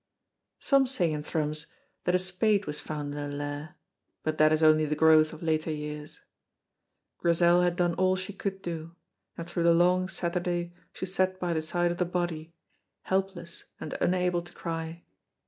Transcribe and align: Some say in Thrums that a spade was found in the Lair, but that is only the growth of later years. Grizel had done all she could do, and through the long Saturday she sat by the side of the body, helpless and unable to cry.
Some 0.59 0.87
say 0.87 1.11
in 1.11 1.21
Thrums 1.21 1.67
that 2.05 2.15
a 2.15 2.17
spade 2.17 2.65
was 2.65 2.79
found 2.79 3.13
in 3.13 3.19
the 3.21 3.27
Lair, 3.37 3.75
but 4.23 4.39
that 4.39 4.51
is 4.51 4.63
only 4.63 4.83
the 4.87 4.95
growth 4.95 5.31
of 5.31 5.43
later 5.43 5.69
years. 5.69 6.21
Grizel 7.19 7.61
had 7.61 7.75
done 7.75 7.93
all 7.93 8.15
she 8.15 8.33
could 8.33 8.63
do, 8.63 8.95
and 9.37 9.47
through 9.47 9.61
the 9.61 9.75
long 9.75 10.09
Saturday 10.09 10.73
she 10.91 11.05
sat 11.05 11.39
by 11.39 11.53
the 11.53 11.61
side 11.61 11.91
of 11.91 11.97
the 11.97 12.05
body, 12.05 12.51
helpless 13.03 13.65
and 13.79 13.95
unable 14.01 14.41
to 14.41 14.53
cry. 14.53 15.03